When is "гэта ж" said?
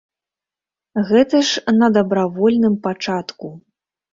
1.09-1.75